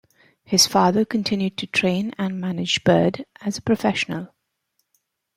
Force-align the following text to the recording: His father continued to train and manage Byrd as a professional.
His 0.43 0.65
father 0.65 1.05
continued 1.05 1.57
to 1.57 1.67
train 1.67 2.15
and 2.17 2.41
manage 2.41 2.83
Byrd 2.83 3.23
as 3.41 3.59
a 3.59 3.61
professional. 3.61 4.29